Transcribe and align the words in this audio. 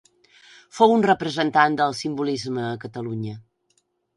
Fou 0.77 0.93
un 0.93 1.03
representant 1.07 1.77
del 1.81 1.95
Simbolisme 1.99 2.67
a 2.71 2.75
Catalunya. 2.87 3.37